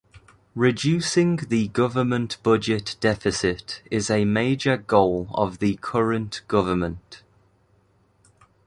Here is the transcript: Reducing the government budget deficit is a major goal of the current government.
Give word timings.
Reducing 0.55 1.35
the 1.35 1.67
government 1.67 2.37
budget 2.41 2.95
deficit 3.01 3.83
is 3.91 4.09
a 4.09 4.25
major 4.25 4.75
goal 4.75 5.29
of 5.31 5.59
the 5.59 5.75
current 5.75 6.41
government. 6.47 7.21